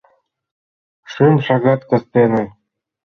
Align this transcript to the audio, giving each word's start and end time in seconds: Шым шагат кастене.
Шым 1.11 1.35
шагат 1.45 1.81
кастене. 1.89 2.43